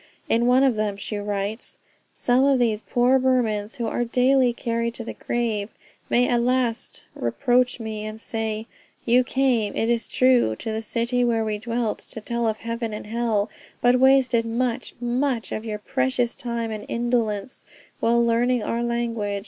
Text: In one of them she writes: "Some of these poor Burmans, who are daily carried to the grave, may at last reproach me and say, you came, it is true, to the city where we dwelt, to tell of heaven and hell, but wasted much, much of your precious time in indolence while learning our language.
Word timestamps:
In 0.27 0.47
one 0.47 0.63
of 0.63 0.75
them 0.77 0.97
she 0.97 1.17
writes: 1.19 1.77
"Some 2.11 2.43
of 2.43 2.57
these 2.57 2.81
poor 2.81 3.19
Burmans, 3.19 3.75
who 3.75 3.85
are 3.85 4.03
daily 4.03 4.51
carried 4.51 4.95
to 4.95 5.03
the 5.03 5.13
grave, 5.13 5.69
may 6.09 6.27
at 6.27 6.41
last 6.41 7.05
reproach 7.13 7.79
me 7.79 8.03
and 8.05 8.19
say, 8.19 8.65
you 9.05 9.23
came, 9.23 9.75
it 9.75 9.91
is 9.91 10.07
true, 10.07 10.55
to 10.55 10.71
the 10.71 10.81
city 10.81 11.23
where 11.23 11.45
we 11.45 11.59
dwelt, 11.59 11.99
to 11.99 12.19
tell 12.19 12.47
of 12.47 12.57
heaven 12.57 12.93
and 12.93 13.05
hell, 13.05 13.51
but 13.79 13.99
wasted 13.99 14.43
much, 14.43 14.95
much 14.99 15.51
of 15.51 15.65
your 15.65 15.77
precious 15.77 16.33
time 16.33 16.71
in 16.71 16.81
indolence 16.85 17.63
while 17.99 18.25
learning 18.25 18.63
our 18.63 18.81
language. 18.81 19.39